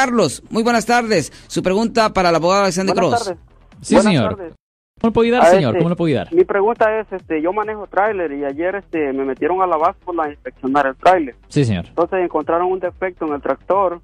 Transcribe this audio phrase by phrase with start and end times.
[0.00, 1.32] Carlos, muy buenas tardes.
[1.46, 3.24] Su pregunta para el abogado Alexander Buenas Cross.
[3.38, 3.42] tardes.
[3.80, 4.36] Sí, Buenas señor.
[4.36, 4.54] tardes.
[5.00, 5.70] ¿Cómo le puedo ayudar, Ah, señor?
[5.70, 6.32] este, ¿Cómo le puedo ayudar?
[6.34, 10.24] Mi pregunta es, este, yo manejo tráiler y ayer este, me metieron a la báscula
[10.24, 11.34] a inspeccionar el tráiler.
[11.48, 11.86] Sí, señor.
[11.88, 14.00] Entonces encontraron un defecto en el tractor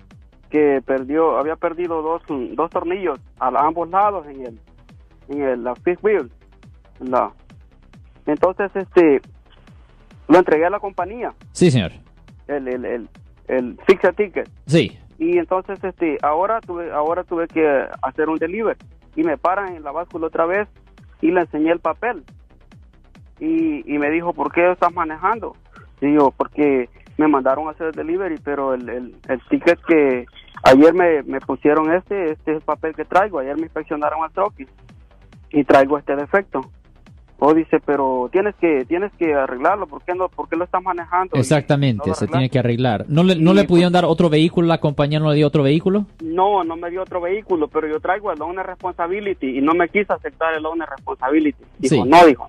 [0.50, 2.22] que perdió, había perdido dos,
[2.56, 4.60] dos tornillos a la- ambos lados en el,
[5.28, 6.30] en el la fifth wheel.
[7.00, 7.32] la-
[8.26, 9.20] entonces este,
[10.28, 11.92] lo entregué a la compañía, Sí, señor.
[12.48, 13.08] el, el, el,
[13.48, 14.48] el fix a ticket.
[14.66, 14.98] Sí.
[15.22, 18.76] Y entonces este ahora tuve ahora tuve que hacer un delivery
[19.14, 20.68] y me paran en la báscula otra vez
[21.20, 22.24] y le enseñé el papel.
[23.38, 25.54] Y, y me dijo ¿por qué estás manejando?
[26.00, 26.88] Y porque
[27.18, 30.26] me mandaron a hacer el delivery pero el, el, el ticket que
[30.64, 33.38] ayer me, me pusieron este este es el papel que traigo.
[33.38, 34.54] Ayer me inspeccionaron el truck
[35.50, 36.62] y traigo este defecto
[37.44, 40.80] o dice pero tienes que tienes que arreglarlo ¿por qué no por qué lo estás
[40.82, 41.34] manejando?
[41.36, 43.04] Exactamente, no se tiene que arreglar.
[43.08, 44.68] ¿No le, no Sí, le pues- pudieron dar otro vehículo?
[44.68, 46.06] ¿La compañía no le dio otro vehículo?
[46.22, 49.88] No, no me dio otro vehículo, pero yo traigo el owner responsibility y no me
[49.88, 51.64] quiso aceptar el owner responsibility.
[51.78, 52.08] Dijo, Sí.
[52.08, 52.48] no, dijo.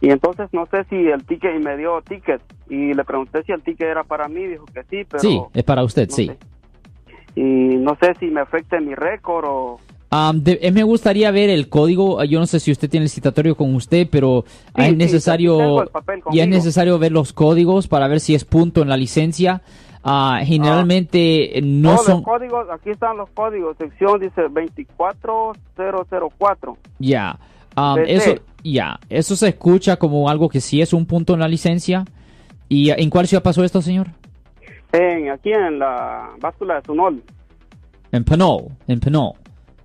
[0.00, 3.52] Y entonces no sé si el ticket, y me dio ticket, y le pregunté si
[3.52, 5.20] el ticket era para mí, dijo que sí, pero...
[5.20, 6.26] sí, es para usted, no sí.
[6.26, 6.38] sé.
[7.34, 9.80] Y no sé si me afecta mi récord o...
[10.18, 12.22] Am, de- eh, me gustaría ver el código.
[12.24, 15.84] Yo no sé si usted tiene el citatorio con usted, pero Sí, es sí, necesario
[16.32, 19.62] y es necesario ver los códigos para ver si es punto en la licencia.
[20.02, 26.76] Ah, generalmente eh, no Todos son los códigos, aquí están los códigos, sección dice 24004.
[26.98, 27.38] ya.
[27.74, 28.04] BT.
[28.06, 32.04] eso ya, eso se escucha como algo que sí es un punto en la licencia.
[32.68, 34.08] ¿Y en cuál ciudad pasó esto, señor?
[34.92, 37.22] En, aquí en la báscula de Sunol.
[38.12, 39.34] En Pinole, en Pinole.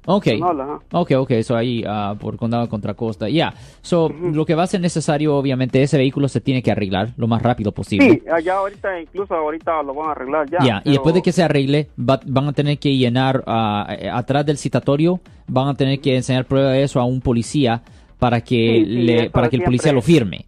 [0.05, 0.25] Ok.
[0.29, 0.79] Sunol, ajá.
[0.93, 3.29] Ok, ok, eso ahí ah, por condado contra costa.
[3.29, 7.09] Ya, so lo que va a ser necesario, obviamente, ese vehículo se tiene que arreglar
[7.17, 8.09] lo más rápido posible.
[8.09, 10.57] Sí, allá ahorita, incluso ahorita lo van a arreglar ya.
[10.59, 13.95] Ya, y pero- después de que se arregle, va- van a tener que llenar ah,
[13.99, 17.81] eh, atrás del citatorio, van a tener que enseñar prueba de eso a un policía
[18.17, 20.45] para que Sí, le, para que el policía lo firme.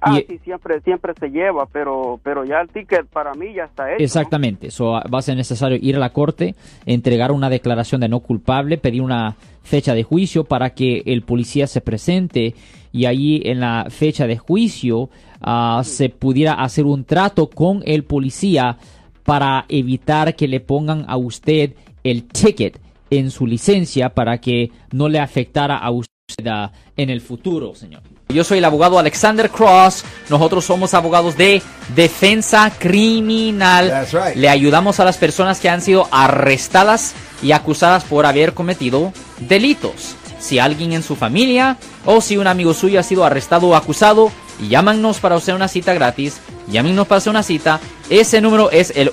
[0.00, 3.64] Ah, y- sí, siempre, siempre se lleva, pero, pero ya el ticket para mí ya
[3.64, 4.02] está hecho.
[4.04, 8.08] Exactamente, so, ah, va a ser necesario ir a la corte, entregar una declaración de
[8.08, 12.54] no culpable, pedir una fecha de juicio para que el policía se presente
[12.92, 15.08] y allí en la fecha de juicio
[15.40, 18.76] ah, se pudiera hacer un trato con el policía
[19.24, 21.72] para evitar que le pongan a usted
[22.04, 22.78] el ticket
[23.10, 26.12] en su licencia para que no le afectara a usted
[26.96, 28.02] en el futuro, señor.
[28.28, 30.04] Yo soy el abogado Alexander Cross.
[30.28, 31.62] Nosotros somos abogados de
[31.94, 34.06] defensa criminal.
[34.12, 34.36] Right.
[34.36, 40.16] Le ayudamos a las personas que han sido arrestadas y acusadas por haber cometido delitos.
[40.38, 44.30] Si alguien en su familia o si un amigo suyo ha sido arrestado o acusado,
[44.68, 46.40] llámanos para hacer una cita gratis.
[46.68, 47.80] Llámenos para hacer una cita.
[48.10, 49.12] Ese número es el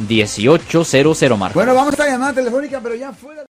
[0.00, 1.58] 1-800-530-1800, Marco.
[1.58, 3.46] Bueno, vamos a llamar telefónica, pero ya fuera.